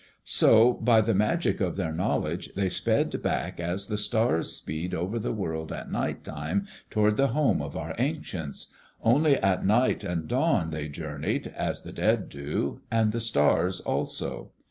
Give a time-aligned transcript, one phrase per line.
[0.25, 5.19] So by the magic of their knowledge they sped back as the stars speed over
[5.19, 8.73] the world at night time, toward the home of our ancients.
[9.03, 14.49] Only at night and dawn they journeyed, as the dead do, and the stars also.